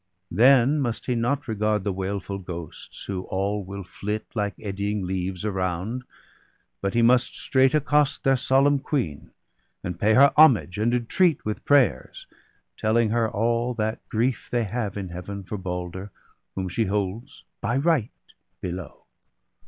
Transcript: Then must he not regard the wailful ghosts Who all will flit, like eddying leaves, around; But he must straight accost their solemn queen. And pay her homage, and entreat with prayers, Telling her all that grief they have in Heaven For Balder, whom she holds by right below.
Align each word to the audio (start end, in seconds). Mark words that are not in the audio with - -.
Then 0.31 0.79
must 0.79 1.05
he 1.05 1.13
not 1.13 1.47
regard 1.47 1.83
the 1.83 1.93
wailful 1.93 2.39
ghosts 2.39 3.05
Who 3.05 3.25
all 3.25 3.63
will 3.63 3.83
flit, 3.83 4.25
like 4.33 4.55
eddying 4.59 5.05
leaves, 5.05 5.45
around; 5.45 6.05
But 6.81 6.95
he 6.95 7.03
must 7.03 7.37
straight 7.37 7.75
accost 7.75 8.23
their 8.23 8.35
solemn 8.35 8.79
queen. 8.79 9.29
And 9.83 9.99
pay 9.99 10.15
her 10.15 10.33
homage, 10.35 10.79
and 10.79 10.91
entreat 10.95 11.45
with 11.45 11.63
prayers, 11.65 12.25
Telling 12.77 13.11
her 13.11 13.29
all 13.29 13.75
that 13.75 13.99
grief 14.09 14.47
they 14.49 14.63
have 14.63 14.97
in 14.97 15.09
Heaven 15.09 15.43
For 15.43 15.59
Balder, 15.59 16.09
whom 16.55 16.67
she 16.67 16.85
holds 16.85 17.43
by 17.61 17.77
right 17.77 18.09
below. 18.59 19.03